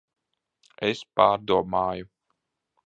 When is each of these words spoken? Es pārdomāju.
Es 0.89 1.03
pārdomāju. 1.21 2.13